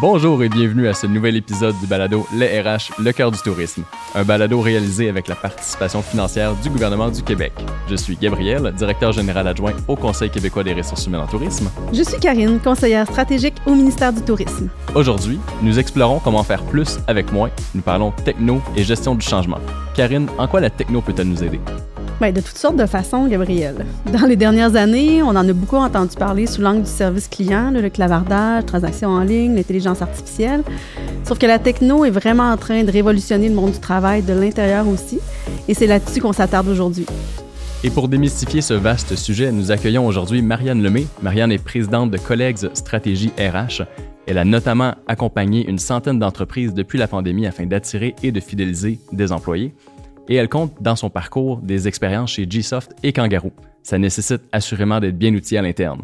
[0.00, 3.84] Bonjour et bienvenue à ce nouvel épisode du balado Les RH, le cœur du tourisme,
[4.14, 7.52] un balado réalisé avec la participation financière du gouvernement du Québec.
[7.88, 11.70] Je suis Gabriel, directeur général adjoint au Conseil québécois des ressources humaines en tourisme.
[11.92, 14.70] Je suis Karine, conseillère stratégique au ministère du Tourisme.
[14.94, 17.50] Aujourd'hui, nous explorons comment faire plus avec moins.
[17.74, 19.58] Nous parlons techno et gestion du changement.
[19.94, 21.60] Karine, en quoi la techno peut-elle nous aider?
[22.22, 23.84] Bien, de toutes sortes de façons, Gabriel.
[24.12, 27.72] Dans les dernières années, on en a beaucoup entendu parler sous l'angle du service client,
[27.72, 30.62] le clavardage, transactions en ligne, l'intelligence artificielle.
[31.24, 34.34] Sauf que la techno est vraiment en train de révolutionner le monde du travail de
[34.34, 35.18] l'intérieur aussi,
[35.66, 37.06] et c'est là-dessus qu'on s'attarde aujourd'hui.
[37.82, 41.06] Et pour démystifier ce vaste sujet, nous accueillons aujourd'hui Marianne Lemay.
[41.22, 43.82] Marianne est présidente de Collègues Stratégie RH.
[44.28, 49.00] Elle a notamment accompagné une centaine d'entreprises depuis la pandémie afin d'attirer et de fidéliser
[49.10, 49.74] des employés
[50.28, 53.52] et elle compte dans son parcours des expériences chez Gsoft et Kangaroo.
[53.82, 56.02] Ça nécessite assurément d'être bien outillé à l'interne.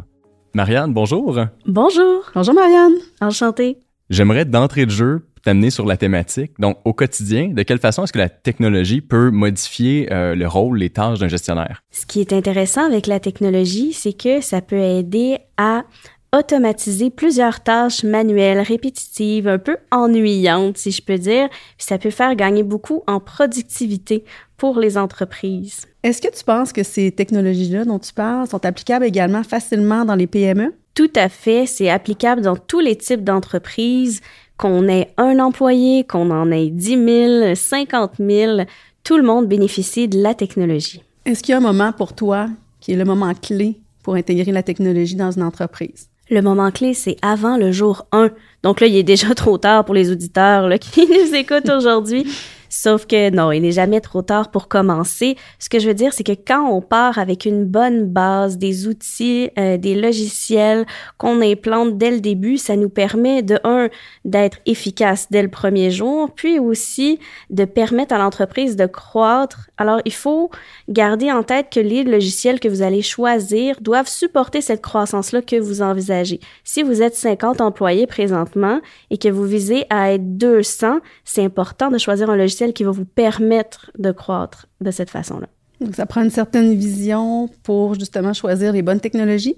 [0.54, 1.38] Marianne, bonjour.
[1.66, 2.30] Bonjour.
[2.34, 2.94] Bonjour Marianne.
[3.20, 3.78] Enchantée.
[4.10, 6.52] J'aimerais d'entrée de jeu t'amener sur la thématique.
[6.58, 10.78] Donc, au quotidien, de quelle façon est-ce que la technologie peut modifier euh, le rôle,
[10.78, 11.82] les tâches d'un gestionnaire?
[11.90, 15.84] Ce qui est intéressant avec la technologie, c'est que ça peut aider à
[16.32, 22.10] automatiser plusieurs tâches manuelles, répétitives, un peu ennuyantes, si je peux dire, puis ça peut
[22.10, 24.24] faire gagner beaucoup en productivité
[24.56, 25.86] pour les entreprises.
[26.02, 30.14] Est-ce que tu penses que ces technologies-là dont tu parles sont applicables également facilement dans
[30.14, 30.74] les PME?
[30.94, 34.20] Tout à fait, c'est applicable dans tous les types d'entreprises,
[34.56, 37.04] qu'on ait un employé, qu'on en ait 10
[37.44, 38.62] 000, 50 000,
[39.04, 41.02] tout le monde bénéficie de la technologie.
[41.24, 42.48] Est-ce qu'il y a un moment pour toi
[42.80, 46.08] qui est le moment clé pour intégrer la technologie dans une entreprise?
[46.30, 48.30] Le moment clé, c'est avant le jour 1.
[48.62, 52.26] Donc là, il est déjà trop tard pour les auditeurs qui nous écoutent aujourd'hui.
[52.68, 55.36] Sauf que non, il n'est jamais trop tard pour commencer.
[55.58, 58.86] Ce que je veux dire, c'est que quand on part avec une bonne base, des
[58.86, 63.88] outils, euh, des logiciels qu'on implante dès le début, ça nous permet de un
[64.24, 67.18] d'être efficace dès le premier jour, puis aussi
[67.50, 69.70] de permettre à l'entreprise de croître.
[69.78, 70.50] Alors, il faut
[70.88, 75.56] garder en tête que les logiciels que vous allez choisir doivent supporter cette croissance-là que
[75.56, 76.40] vous envisagez.
[76.64, 78.80] Si vous êtes 50 employés présentement
[79.10, 82.90] et que vous visez à être 200, c'est important de choisir un logiciel qui va
[82.90, 85.46] vous permettre de croître de cette façon-là.
[85.80, 89.56] Donc, ça prend une certaine vision pour justement choisir les bonnes technologies?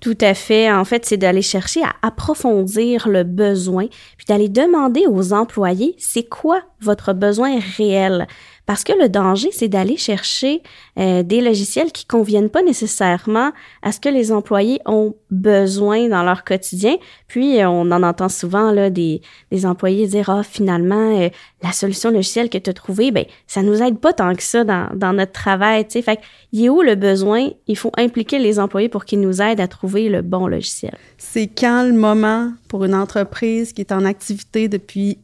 [0.00, 0.72] Tout à fait.
[0.72, 6.24] En fait, c'est d'aller chercher à approfondir le besoin, puis d'aller demander aux employés, c'est
[6.24, 8.26] quoi votre besoin réel?
[8.70, 10.62] Parce que le danger, c'est d'aller chercher
[10.96, 13.50] euh, des logiciels qui conviennent pas nécessairement
[13.82, 16.94] à ce que les employés ont besoin dans leur quotidien.
[17.26, 21.30] Puis, euh, on en entend souvent là, des, des employés dire, ah, finalement, euh,
[21.64, 24.62] la solution logicielle que tu as trouvée, ben, ça nous aide pas tant que ça
[24.62, 25.84] dans, dans notre travail.
[25.88, 26.00] sais.
[26.00, 26.20] Fait
[26.52, 27.48] il est où le besoin?
[27.66, 30.96] Il faut impliquer les employés pour qu'ils nous aident à trouver le bon logiciel.
[31.18, 35.18] C'est quand le moment pour une entreprise qui est en activité depuis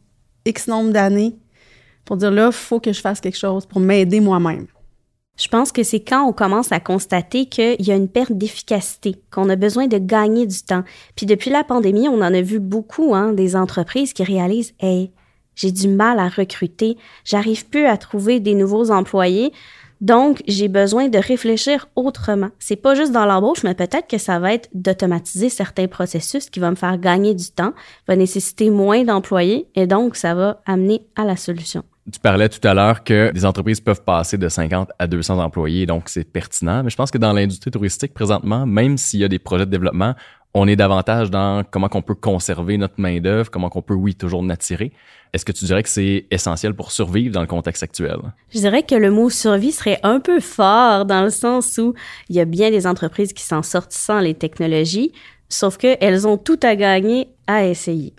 [0.45, 1.33] X nombre d'années
[2.07, 4.65] pour dire là, il faut que je fasse quelque chose pour m'aider moi-même.
[5.37, 9.21] Je pense que c'est quand on commence à constater qu'il y a une perte d'efficacité,
[9.29, 10.83] qu'on a besoin de gagner du temps.
[11.15, 15.11] Puis depuis la pandémie, on en a vu beaucoup, hein, des entreprises qui réalisent, hey,
[15.53, 19.51] j'ai du mal à recruter, j'arrive plus à trouver des nouveaux employés.
[20.01, 22.49] Donc, j'ai besoin de réfléchir autrement.
[22.57, 26.59] C'est pas juste dans l'embauche, mais peut-être que ça va être d'automatiser certains processus qui
[26.59, 27.73] vont me faire gagner du temps,
[28.07, 31.83] va nécessiter moins d'employés et donc ça va amener à la solution.
[32.11, 35.85] Tu parlais tout à l'heure que des entreprises peuvent passer de 50 à 200 employés,
[35.85, 36.81] donc c'est pertinent.
[36.81, 39.71] Mais je pense que dans l'industrie touristique présentement, même s'il y a des projets de
[39.71, 40.15] développement,
[40.53, 44.15] on est davantage dans comment qu'on peut conserver notre main d'œuvre, comment qu'on peut, oui,
[44.15, 44.93] toujours l'attirer.
[45.33, 48.17] Est-ce que tu dirais que c'est essentiel pour survivre dans le contexte actuel?
[48.51, 51.93] Je dirais que le mot survie serait un peu fort dans le sens où
[52.29, 55.11] il y a bien des entreprises qui s'en sortent sans les technologies,
[55.49, 58.13] sauf qu'elles ont tout à gagner à essayer.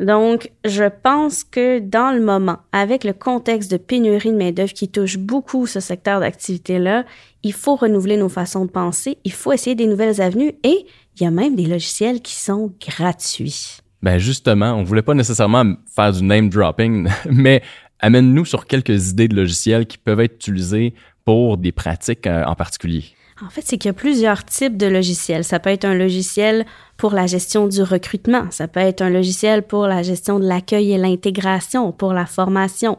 [0.00, 4.88] Donc, je pense que dans le moment, avec le contexte de pénurie de main-d'œuvre qui
[4.88, 7.04] touche beaucoup ce secteur d'activité-là,
[7.42, 11.22] il faut renouveler nos façons de penser, il faut essayer des nouvelles avenues et il
[11.22, 13.78] y a même des logiciels qui sont gratuits.
[14.02, 17.62] Ben justement, on voulait pas nécessairement faire du name dropping, mais
[18.00, 22.54] amène-nous sur quelques idées de logiciels qui peuvent être utilisés pour des pratiques euh, en
[22.54, 23.04] particulier.
[23.42, 25.44] En fait, c'est qu'il y a plusieurs types de logiciels.
[25.44, 26.64] Ça peut être un logiciel
[26.96, 30.92] pour la gestion du recrutement, ça peut être un logiciel pour la gestion de l'accueil
[30.92, 32.98] et l'intégration, pour la formation.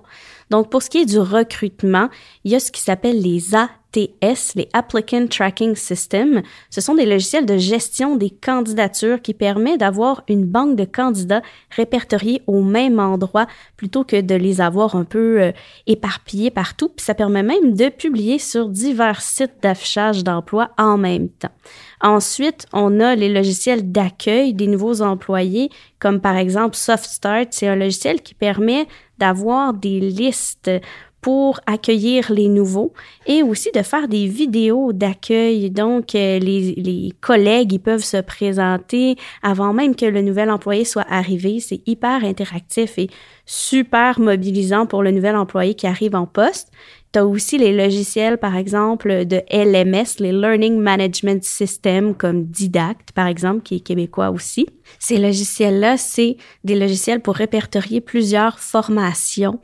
[0.49, 2.09] Donc, pour ce qui est du recrutement,
[2.43, 6.41] il y a ce qui s'appelle les AT ATS, les Applicant Tracking System.
[6.69, 11.41] Ce sont des logiciels de gestion des candidatures qui permettent d'avoir une banque de candidats
[11.69, 13.47] répertoriés au même endroit
[13.77, 15.51] plutôt que de les avoir un peu euh,
[15.87, 16.89] éparpillés partout.
[16.89, 21.49] Puis ça permet même de publier sur divers sites d'affichage d'emploi en même temps.
[22.01, 25.69] Ensuite, on a les logiciels d'accueil des nouveaux employés,
[25.99, 27.45] comme par exemple SoftStart.
[27.51, 28.87] C'est un logiciel qui permet
[29.17, 30.69] d'avoir des listes
[31.25, 32.93] pour accueillir les nouveaux
[33.25, 35.71] et aussi de faire des vidéos d'accueil.
[35.71, 40.85] Donc, euh, les, les, collègues, ils peuvent se présenter avant même que le nouvel employé
[40.85, 41.59] soit arrivé.
[41.59, 43.09] C'est hyper interactif et
[43.47, 46.71] super mobilisant pour le nouvel employé qui arrive en poste.
[47.11, 53.13] Tu as aussi les logiciels, par exemple, de LMS, les Learning Management System, comme Didact,
[53.13, 54.67] par exemple, qui est québécois aussi.
[54.99, 59.59] Ces logiciels-là, c'est des logiciels pour répertorier plusieurs formations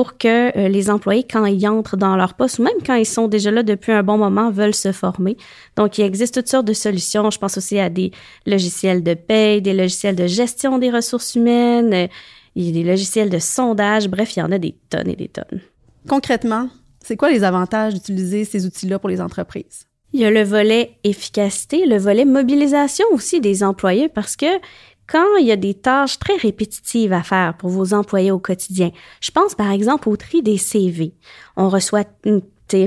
[0.00, 3.04] pour que euh, les employés, quand ils entrent dans leur poste, ou même quand ils
[3.04, 5.36] sont déjà là depuis un bon moment, veulent se former.
[5.76, 7.30] Donc, il existe toutes sortes de solutions.
[7.30, 8.10] Je pense aussi à des
[8.46, 12.06] logiciels de paie, des logiciels de gestion des ressources humaines, euh,
[12.54, 14.08] il y a des logiciels de sondage.
[14.08, 15.60] Bref, il y en a des tonnes et des tonnes.
[16.08, 16.70] Concrètement,
[17.04, 19.86] c'est quoi les avantages d'utiliser ces outils-là pour les entreprises?
[20.14, 24.46] Il y a le volet efficacité, le volet mobilisation aussi des employés parce que
[25.10, 28.90] quand il y a des tâches très répétitives à faire pour vos employés au quotidien,
[29.20, 31.12] je pense par exemple au tri des CV.
[31.56, 32.04] On reçoit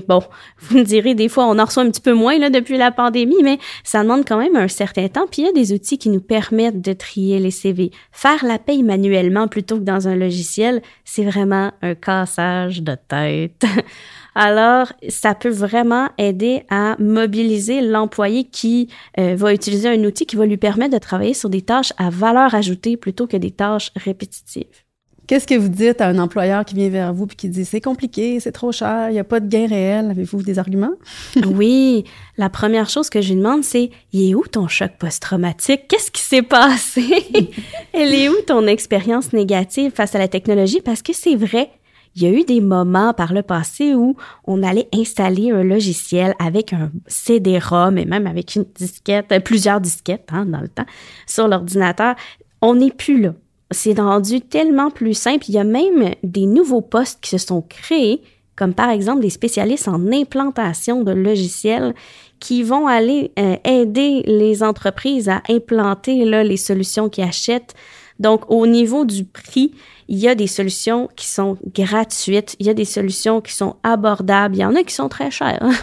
[0.07, 0.21] bon,
[0.59, 2.91] vous me direz, des fois, on en reçoit un petit peu moins là, depuis la
[2.91, 5.27] pandémie, mais ça demande quand même un certain temps.
[5.29, 7.91] Puis il y a des outils qui nous permettent de trier les CV.
[8.11, 13.65] Faire la paye manuellement plutôt que dans un logiciel, c'est vraiment un cassage de tête.
[14.35, 18.89] Alors, ça peut vraiment aider à mobiliser l'employé qui
[19.19, 22.09] euh, va utiliser un outil qui va lui permettre de travailler sur des tâches à
[22.09, 24.83] valeur ajoutée plutôt que des tâches répétitives.
[25.25, 27.79] Qu'est-ce que vous dites à un employeur qui vient vers vous et qui dit c'est
[27.79, 30.09] compliqué, c'est trop cher, il n'y a pas de gain réel?
[30.09, 30.95] Avez-vous des arguments?
[31.47, 32.03] oui.
[32.37, 35.87] La première chose que je lui demande, c'est il est où ton choc post-traumatique?
[35.87, 37.25] Qu'est-ce qui s'est passé?
[37.93, 40.81] Elle est où ton expérience négative face à la technologie?
[40.81, 41.69] Parce que c'est vrai,
[42.15, 44.15] il y a eu des moments par le passé où
[44.45, 49.81] on allait installer un logiciel avec un CD-ROM et même avec une disquette, euh, plusieurs
[49.81, 50.85] disquettes hein, dans le temps,
[51.25, 52.15] sur l'ordinateur.
[52.61, 53.33] On n'est plus là.
[53.71, 55.45] C'est rendu tellement plus simple.
[55.47, 58.21] Il y a même des nouveaux postes qui se sont créés,
[58.55, 61.95] comme par exemple des spécialistes en implantation de logiciels
[62.39, 67.73] qui vont aller euh, aider les entreprises à implanter là, les solutions qu'ils achètent.
[68.19, 69.73] Donc, au niveau du prix,
[70.07, 73.75] il y a des solutions qui sont gratuites, il y a des solutions qui sont
[73.83, 75.59] abordables, il y en a qui sont très chères.
[75.61, 75.73] Hein.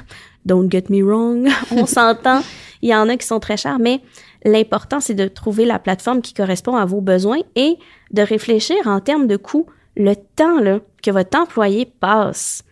[0.46, 2.42] Don't get me wrong, on s'entend.
[2.82, 4.00] Il y en a qui sont très chères, mais
[4.44, 7.76] l'important, c'est de trouver la plateforme qui correspond à vos besoins et
[8.12, 9.66] de réfléchir en termes de coût.
[9.96, 10.60] Le temps
[11.02, 12.64] que votre employé passe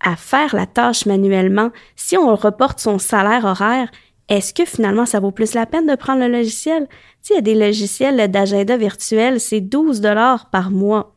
[0.00, 3.90] à faire la tâche manuellement, si on reporte son salaire horaire,
[4.28, 6.86] est-ce que finalement ça vaut plus la peine de prendre le logiciel?
[7.22, 11.14] Tu il y a des logiciels d'agenda virtuel, c'est 12 dollars par mois.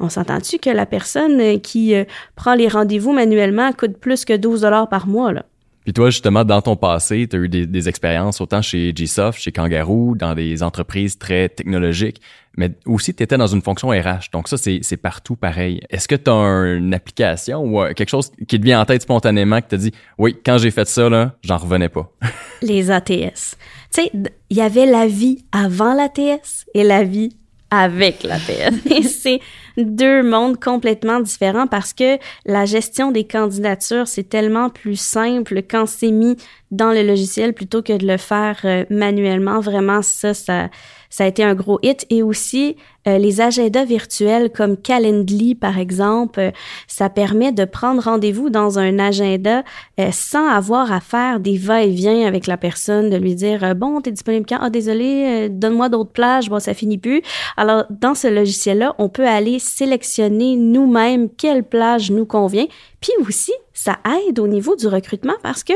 [0.00, 2.04] On s'entend-tu que la personne euh, qui euh,
[2.34, 5.44] prend les rendez-vous manuellement coûte plus que 12 dollars par mois, là?
[5.84, 9.50] Puis toi, justement, dans ton passé, tu as eu des, expériences autant chez GSoft, chez
[9.50, 12.20] Kangaroo, dans des entreprises très technologiques,
[12.56, 14.30] mais aussi tu étais dans une fonction RH.
[14.32, 15.80] Donc ça, c'est partout pareil.
[15.90, 16.34] Est-ce que tu as
[16.76, 19.92] une application ou euh, quelque chose qui te vient en tête spontanément qui te dit,
[20.18, 22.12] oui, quand j'ai fait ça, là, j'en revenais pas?
[22.62, 23.56] Les ATS.
[23.92, 24.10] Tu sais,
[24.50, 27.36] il y avait la vie avant l'ATS et la vie
[27.70, 28.86] avec l'ATS.
[28.90, 29.40] et c'est
[29.76, 35.86] deux mondes complètement différents parce que la gestion des candidatures, c'est tellement plus simple quand
[35.86, 36.36] c'est mis
[36.72, 39.60] dans le logiciel plutôt que de le faire euh, manuellement.
[39.60, 40.70] Vraiment, ça, ça,
[41.10, 42.06] ça a été un gros hit.
[42.08, 42.76] Et aussi,
[43.06, 46.50] euh, les agendas virtuels comme Calendly, par exemple, euh,
[46.88, 49.62] ça permet de prendre rendez-vous dans un agenda
[50.10, 54.46] sans avoir à faire des va-et-vient avec la personne, de lui dire bon, t'es disponible
[54.48, 54.58] quand?
[54.60, 56.48] Ah, désolé, donne-moi d'autres plages.
[56.48, 57.22] Bon, ça finit plus.
[57.56, 62.66] Alors, dans ce logiciel-là, on peut aller sélectionner nous-mêmes quelle plage nous convient.
[63.00, 65.74] Puis aussi, ça aide au niveau du recrutement parce que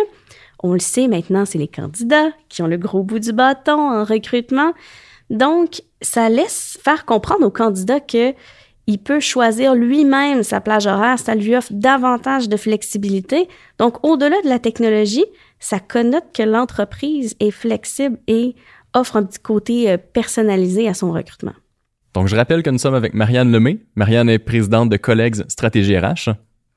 [0.62, 4.04] on le sait maintenant, c'est les candidats qui ont le gros bout du bâton en
[4.04, 4.72] recrutement.
[5.30, 8.34] Donc, ça laisse faire comprendre au candidat que
[8.86, 13.48] il peut choisir lui-même sa plage horaire, ça lui offre davantage de flexibilité.
[13.78, 15.24] Donc, au-delà de la technologie,
[15.58, 18.54] ça connote que l'entreprise est flexible et
[18.94, 21.54] offre un petit côté euh, personnalisé à son recrutement.
[22.16, 23.76] Donc, je rappelle que nous sommes avec Marianne Lemay.
[23.94, 26.30] Marianne est présidente de Collègues Stratégie RH.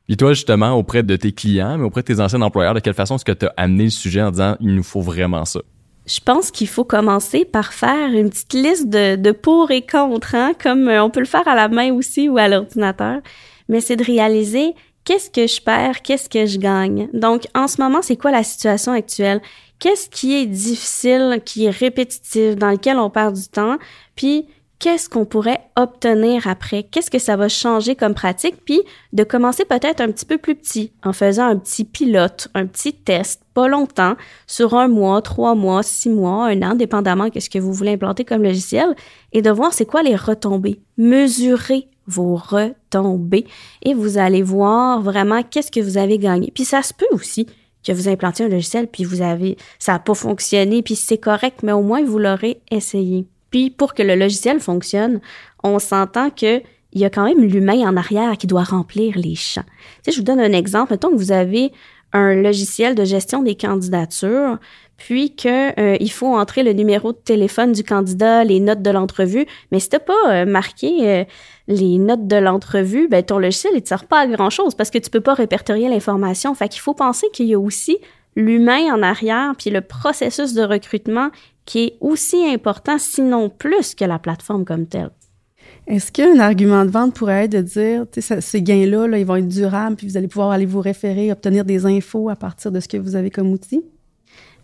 [0.09, 2.93] Et toi, justement, auprès de tes clients, mais auprès de tes anciens employeurs, de quelle
[2.93, 5.61] façon est-ce que tu as amené le sujet en disant il nous faut vraiment ça?
[6.05, 10.33] je pense qu'il faut commencer par faire une petite liste de, de pour et contre,
[10.33, 13.21] hein, comme euh, on peut le faire à la main aussi ou à l'ordinateur.
[13.69, 14.73] Mais c'est de réaliser
[15.05, 17.09] qu'est-ce que je perds, qu'est-ce que je gagne.
[17.13, 19.39] Donc, en ce moment, c'est quoi la situation actuelle?
[19.77, 23.77] Qu'est-ce qui est difficile, qui est répétitif, dans lequel on perd du temps?
[24.15, 24.47] Puis,
[24.79, 28.81] qu'est-ce qu'on pourrait obtenir après, qu'est-ce que ça va changer comme pratique, puis
[29.13, 32.93] de commencer peut-être un petit peu plus petit, en faisant un petit pilote, un petit
[32.93, 34.15] test, pas longtemps,
[34.47, 37.93] sur un mois, trois mois, six mois, un an, dépendamment de ce que vous voulez
[37.93, 38.95] implanter comme logiciel,
[39.33, 40.79] et de voir c'est quoi les retombées.
[40.97, 43.45] Mesurer vos retombées
[43.83, 46.51] et vous allez voir vraiment qu'est-ce que vous avez gagné.
[46.53, 47.45] Puis ça se peut aussi
[47.85, 51.59] que vous implantiez un logiciel puis vous avez ça n'a pas fonctionné puis c'est correct
[51.63, 53.27] mais au moins vous l'aurez essayé.
[53.49, 55.19] Puis pour que le logiciel fonctionne,
[55.63, 59.35] on s'entend que il y a quand même l'humain en arrière qui doit remplir les
[59.35, 59.65] champs.
[60.03, 60.93] Tu je vous donne un exemple.
[60.93, 61.71] Mettons que vous avez
[62.13, 64.57] un logiciel de gestion des candidatures,
[64.97, 69.45] puis que euh, faut entrer le numéro de téléphone du candidat, les notes de l'entrevue.
[69.71, 71.23] Mais si t'as pas euh, marqué euh,
[71.67, 74.89] les notes de l'entrevue, ben ton logiciel il te sert pas à grand chose parce
[74.89, 76.53] que tu peux pas répertorier l'information.
[76.55, 77.99] Fait qu'il faut penser qu'il y a aussi
[78.35, 81.29] l'humain en arrière, puis le processus de recrutement
[81.69, 85.11] qui est aussi important, sinon plus que la plateforme comme telle.
[85.85, 89.47] Est-ce qu'un argument de vente pourrait être de dire, ces gains-là, là, ils vont être
[89.47, 92.87] durables, puis vous allez pouvoir aller vous référer, obtenir des infos à partir de ce
[92.87, 93.83] que vous avez comme outil?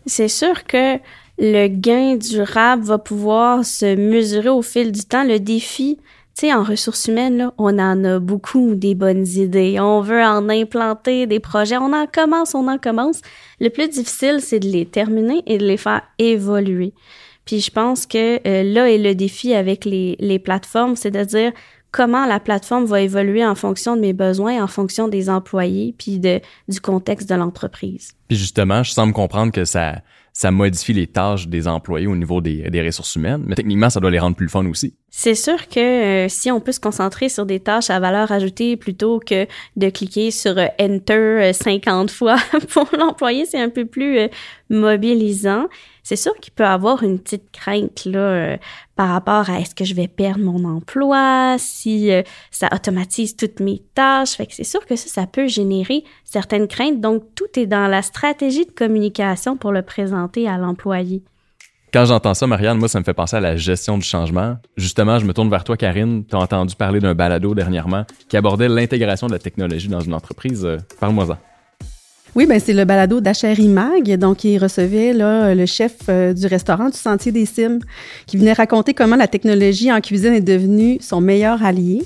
[0.08, 0.98] C'est sûr que
[1.38, 5.24] le gain durable va pouvoir se mesurer au fil du temps.
[5.24, 6.00] Le défi,
[6.38, 9.80] tu sais, en ressources humaines, là, on en a beaucoup des bonnes idées.
[9.80, 11.78] On veut en implanter des projets.
[11.78, 13.22] On en commence, on en commence.
[13.62, 16.94] Le plus difficile, c'est de les terminer et de les faire évoluer.
[17.46, 21.24] Puis je pense que euh, là est le défi avec les, les plateformes, c'est de
[21.24, 21.54] dire
[21.92, 26.20] comment la plateforme va évoluer en fonction de mes besoins, en fonction des employés, puis
[26.20, 28.12] de, du contexte de l'entreprise.
[28.28, 30.02] Puis justement, je semble comprendre que ça,
[30.34, 34.02] ça modifie les tâches des employés au niveau des, des ressources humaines, mais techniquement, ça
[34.02, 34.96] doit les rendre plus fun aussi.
[35.18, 38.76] C'est sûr que euh, si on peut se concentrer sur des tâches à valeur ajoutée
[38.76, 42.36] plutôt que de cliquer sur euh, Enter 50 euh, fois
[42.72, 44.28] pour l'employé, c'est un peu plus
[44.70, 45.68] mobilisant.
[46.04, 48.58] C'est sûr qu'il peut avoir une petite crainte là
[48.98, 52.12] par rapport à est-ce que je vais perdre mon emploi, si
[52.52, 54.36] ça automatise toutes mes tâches.
[54.36, 57.00] Fait que c'est sûr que ça, ça peut générer certaines craintes.
[57.00, 61.24] Donc tout est dans la stratégie de communication pour le présenter à l'employé.
[61.96, 64.58] Quand j'entends ça, Marianne, moi, ça me fait penser à la gestion du changement.
[64.76, 66.26] Justement, je me tourne vers toi, Karine.
[66.30, 70.14] Tu as entendu parler d'un balado dernièrement qui abordait l'intégration de la technologie dans une
[70.14, 70.66] entreprise.
[70.66, 71.38] Euh, parle-moi-en.
[72.36, 74.14] Oui, ben c'est le balado d'Acheri Mag.
[74.18, 77.80] Donc, il recevait le chef euh, du restaurant du Sentier des Cimes
[78.26, 82.04] qui venait raconter comment la technologie en cuisine est devenue son meilleur allié.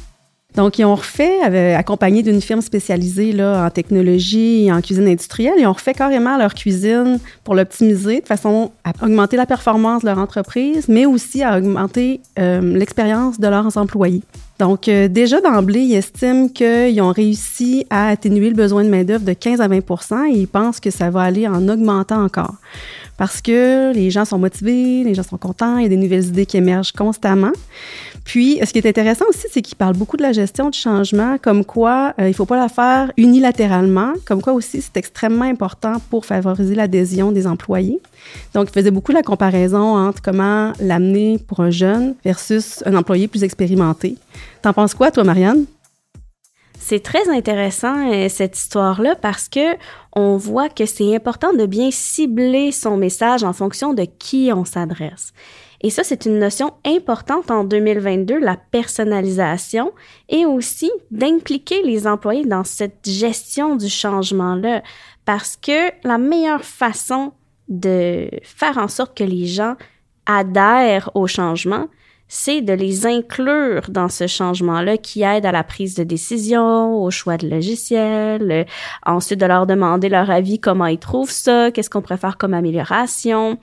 [0.55, 5.53] Donc, ils ont refait, accompagné d'une firme spécialisée là, en technologie et en cuisine industrielle,
[5.59, 10.07] ils ont refait carrément leur cuisine pour l'optimiser de façon à augmenter la performance de
[10.07, 14.23] leur entreprise, mais aussi à augmenter euh, l'expérience de leurs employés.
[14.59, 19.23] Donc, euh, déjà d'emblée, ils estiment qu'ils ont réussi à atténuer le besoin de main-d'œuvre
[19.23, 22.55] de 15 à 20 et ils pensent que ça va aller en augmentant encore.
[23.17, 26.25] Parce que les gens sont motivés, les gens sont contents, il y a des nouvelles
[26.25, 27.51] idées qui émergent constamment.
[28.25, 31.37] Puis, ce qui est intéressant aussi, c'est qu'il parle beaucoup de la gestion du changement,
[31.41, 35.45] comme quoi euh, il ne faut pas la faire unilatéralement, comme quoi aussi c'est extrêmement
[35.45, 37.99] important pour favoriser l'adhésion des employés.
[38.53, 43.27] Donc, il faisait beaucoup la comparaison entre comment l'amener pour un jeune versus un employé
[43.27, 44.15] plus expérimenté.
[44.61, 45.65] T'en penses quoi, toi, Marianne?
[46.79, 49.75] C'est très intéressant euh, cette histoire-là parce que
[50.15, 54.65] on voit que c'est important de bien cibler son message en fonction de qui on
[54.65, 55.33] s'adresse.
[55.81, 59.93] Et ça, c'est une notion importante en 2022, la personnalisation,
[60.27, 64.83] et aussi d'impliquer les employés dans cette gestion du changement-là,
[65.25, 67.33] parce que la meilleure façon
[67.69, 69.75] de faire en sorte que les gens
[70.25, 71.87] adhèrent au changement,
[72.27, 77.09] c'est de les inclure dans ce changement-là qui aide à la prise de décision, au
[77.09, 78.63] choix de logiciel, euh,
[79.05, 83.57] ensuite de leur demander leur avis, comment ils trouvent ça, qu'est-ce qu'on préfère comme amélioration.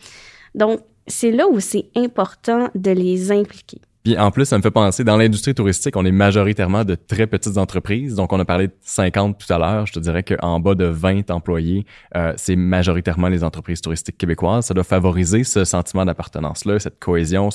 [0.57, 3.81] Donc, c'est là où c'est important de les impliquer.
[4.07, 7.27] Puis en plus, ça me fait penser, dans l'industrie touristique, on est majoritairement de très
[7.27, 8.15] petites entreprises.
[8.15, 9.85] Donc, on a parlé de 50 tout à l'heure.
[9.87, 11.85] Je te dirais qu'en bas de 20 employés,
[12.15, 14.67] euh, c'est majoritairement les entreprises touristiques québécoises.
[14.67, 17.49] Ça doit favoriser ce sentiment d'appartenance-là, cette cohésion,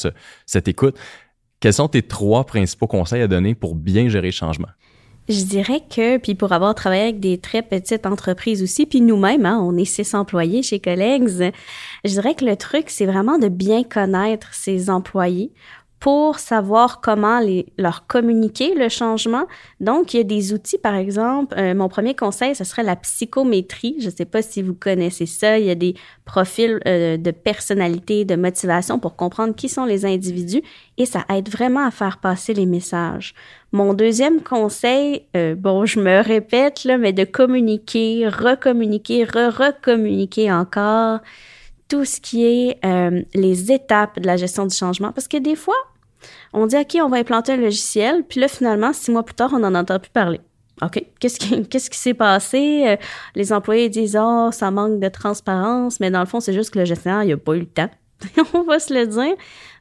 [0.45, 0.99] cette écoute.
[1.61, 4.67] Quels sont tes trois principaux conseils à donner pour bien gérer le changement?
[5.31, 9.45] Je dirais que, puis pour avoir travaillé avec des très petites entreprises aussi, puis nous-mêmes,
[9.45, 11.29] hein, on est six employés chez Colleagues,
[12.03, 15.53] je dirais que le truc, c'est vraiment de bien connaître ses employés
[16.01, 19.45] pour savoir comment les, leur communiquer le changement.
[19.79, 22.95] Donc, il y a des outils, par exemple, euh, mon premier conseil, ce serait la
[22.95, 23.97] psychométrie.
[23.99, 25.59] Je ne sais pas si vous connaissez ça.
[25.59, 25.93] Il y a des
[26.25, 30.63] profils euh, de personnalité, de motivation pour comprendre qui sont les individus
[30.97, 33.35] et ça aide vraiment à faire passer les messages.
[33.71, 41.19] Mon deuxième conseil, euh, bon, je me répète, là, mais de communiquer, recommuniquer, re-recommuniquer encore
[41.87, 42.79] tout ce qui est
[43.35, 45.11] les étapes de la gestion du changement.
[45.11, 45.75] Parce que des fois,
[46.53, 49.51] on dit, OK, on va implanter un logiciel, puis là, finalement, six mois plus tard,
[49.53, 50.41] on n'en entend plus parler.
[50.81, 52.83] OK, qu'est-ce qui s'est passé?
[52.87, 52.95] Euh,
[53.35, 56.79] les employés disent, oh, ça manque de transparence, mais dans le fond, c'est juste que
[56.79, 57.89] le gestionnaire, il n'a pas eu le temps.
[58.53, 59.35] on va se le dire.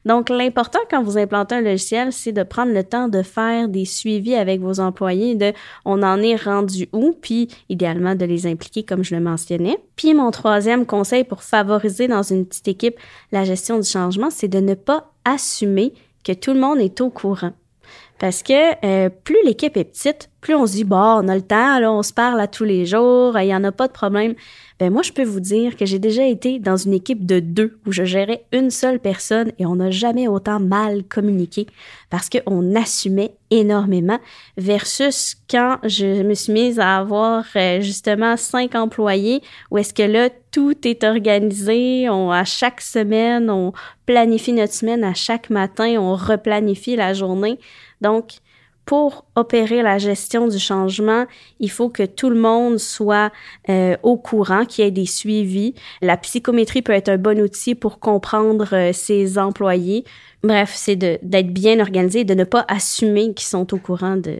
[0.05, 3.85] Donc, l'important quand vous implantez un logiciel, c'est de prendre le temps de faire des
[3.85, 5.53] suivis avec vos employés, de
[5.85, 9.77] on en est rendu où, puis idéalement de les impliquer comme je le mentionnais.
[9.95, 12.95] Puis mon troisième conseil pour favoriser dans une petite équipe
[13.31, 15.93] la gestion du changement, c'est de ne pas assumer
[16.23, 17.53] que tout le monde est au courant.
[18.21, 21.41] Parce que euh, plus l'équipe est petite, plus on se dit, bon, on a le
[21.41, 23.93] temps, là, on se parle à tous les jours, il n'y en a pas de
[23.93, 24.35] problème.
[24.79, 27.79] Ben moi, je peux vous dire que j'ai déjà été dans une équipe de deux
[27.87, 31.65] où je gérais une seule personne et on n'a jamais autant mal communiqué
[32.11, 34.19] parce qu'on assumait énormément
[34.55, 40.03] versus quand je me suis mise à avoir euh, justement cinq employés où est-ce que
[40.03, 43.73] là, tout est organisé, on, à chaque semaine, on
[44.05, 47.57] planifie notre semaine, à chaque matin, on replanifie la journée.
[48.01, 48.33] Donc,
[48.85, 51.25] pour opérer la gestion du changement,
[51.59, 53.31] il faut que tout le monde soit
[53.69, 55.75] euh, au courant, qu'il y ait des suivis.
[56.01, 60.03] La psychométrie peut être un bon outil pour comprendre euh, ses employés.
[60.43, 64.39] Bref, c'est d'être bien organisé et de ne pas assumer qu'ils sont au courant de,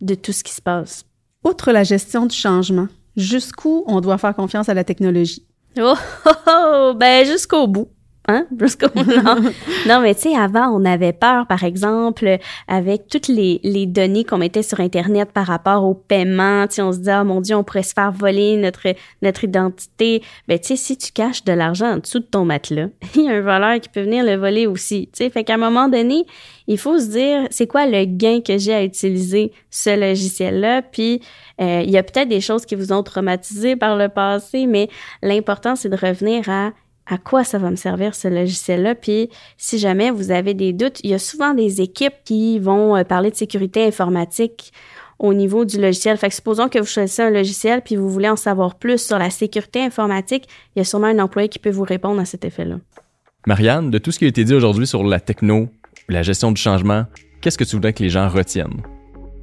[0.00, 1.04] de tout ce qui se passe.
[1.42, 5.46] Outre la gestion du changement, jusqu'où on doit faire confiance à la technologie?
[5.78, 5.94] Oh,
[6.26, 7.88] oh, oh ben jusqu'au bout.
[8.30, 8.46] Hein?
[9.86, 10.00] non.
[10.00, 14.38] mais tu sais, avant, on avait peur, par exemple, avec toutes les, les données qu'on
[14.38, 16.66] mettait sur Internet par rapport au paiement.
[16.68, 19.44] Tu sais, on se dit, oh mon Dieu, on pourrait se faire voler notre, notre
[19.44, 20.22] identité.
[20.48, 23.28] Ben, tu sais, si tu caches de l'argent en dessous de ton matelas, il y
[23.28, 25.08] a un voleur qui peut venir le voler aussi.
[25.12, 26.24] Tu sais, fait qu'à un moment donné,
[26.66, 30.82] il faut se dire, c'est quoi le gain que j'ai à utiliser ce logiciel-là?
[30.82, 31.20] Puis,
[31.60, 34.88] euh, il y a peut-être des choses qui vous ont traumatisé par le passé, mais
[35.22, 36.70] l'important, c'est de revenir à
[37.10, 38.94] à quoi ça va me servir ce logiciel-là.
[38.94, 42.96] Puis si jamais vous avez des doutes, il y a souvent des équipes qui vont
[42.96, 44.72] euh, parler de sécurité informatique
[45.18, 46.16] au niveau du logiciel.
[46.16, 49.18] Fait que supposons que vous choisissez un logiciel puis vous voulez en savoir plus sur
[49.18, 52.44] la sécurité informatique, il y a sûrement un employé qui peut vous répondre à cet
[52.44, 52.76] effet-là.
[53.46, 55.68] Marianne, de tout ce qui a été dit aujourd'hui sur la techno,
[56.08, 57.06] la gestion du changement,
[57.40, 58.82] qu'est-ce que tu voudrais que les gens retiennent?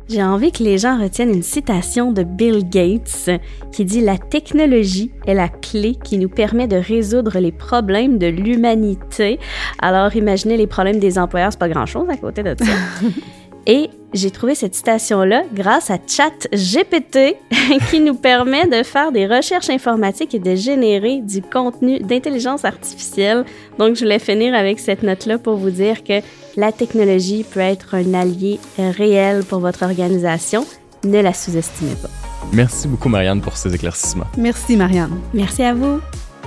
[0.09, 3.29] J'ai envie que les gens retiennent une citation de Bill Gates
[3.73, 8.27] qui dit La technologie est la clé qui nous permet de résoudre les problèmes de
[8.27, 9.37] l'humanité.
[9.79, 12.71] Alors, imaginez les problèmes des employeurs, c'est pas grand-chose à côté de ça.
[13.67, 17.35] Et j'ai trouvé cette citation-là grâce à ChatGPT
[17.89, 23.45] qui nous permet de faire des recherches informatiques et de générer du contenu d'intelligence artificielle.
[23.77, 26.21] Donc, je voulais finir avec cette note-là pour vous dire que
[26.55, 30.65] la technologie peut être un allié réel pour votre organisation.
[31.03, 32.09] Ne la sous-estimez pas.
[32.53, 34.27] Merci beaucoup, Marianne, pour ces éclaircissements.
[34.37, 35.19] Merci, Marianne.
[35.33, 35.99] Merci à vous.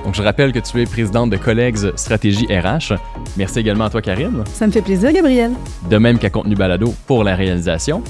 [0.05, 2.95] Donc, je rappelle que tu es présidente de Collègues Stratégie RH.
[3.37, 4.45] Merci également à toi, Karine.
[4.53, 5.53] Ça me fait plaisir, Gabriel.
[5.89, 8.03] De même qu'à Contenu Balado pour la réalisation.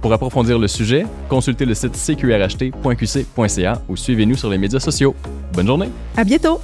[0.00, 5.14] Pour approfondir le sujet, consultez le site cqrht.qc.ca ou suivez-nous sur les médias sociaux.
[5.54, 5.88] Bonne journée.
[6.16, 6.60] À bientôt.